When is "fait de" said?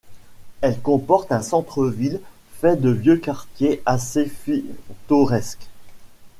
2.59-2.89